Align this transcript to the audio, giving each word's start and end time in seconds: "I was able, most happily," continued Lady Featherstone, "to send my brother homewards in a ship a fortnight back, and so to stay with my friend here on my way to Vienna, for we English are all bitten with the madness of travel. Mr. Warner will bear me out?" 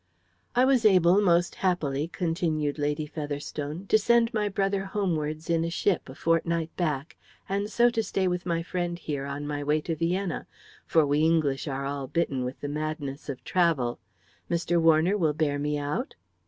"I 0.55 0.65
was 0.65 0.83
able, 0.83 1.21
most 1.21 1.53
happily," 1.53 2.07
continued 2.07 2.79
Lady 2.79 3.05
Featherstone, 3.05 3.85
"to 3.85 3.99
send 3.99 4.33
my 4.33 4.49
brother 4.49 4.83
homewards 4.85 5.47
in 5.47 5.63
a 5.63 5.69
ship 5.69 6.09
a 6.09 6.15
fortnight 6.15 6.75
back, 6.75 7.17
and 7.47 7.69
so 7.69 7.91
to 7.91 8.01
stay 8.01 8.27
with 8.27 8.43
my 8.43 8.63
friend 8.63 8.97
here 8.97 9.27
on 9.27 9.45
my 9.45 9.63
way 9.63 9.79
to 9.81 9.95
Vienna, 9.95 10.47
for 10.87 11.05
we 11.05 11.19
English 11.19 11.67
are 11.67 11.85
all 11.85 12.07
bitten 12.07 12.43
with 12.43 12.61
the 12.61 12.67
madness 12.67 13.29
of 13.29 13.43
travel. 13.43 13.99
Mr. 14.49 14.81
Warner 14.81 15.19
will 15.19 15.33
bear 15.33 15.59
me 15.59 15.77
out?" 15.77 16.15